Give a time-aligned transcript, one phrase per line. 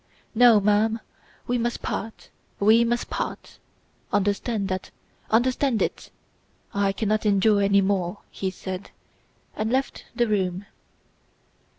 [0.33, 0.99] "No, ma'am!
[1.45, 3.59] We must part, we must part!
[4.11, 4.89] Understand that,
[5.29, 6.09] understand it!
[6.73, 8.89] I cannot endure any more," he said,
[9.55, 10.65] and left the room.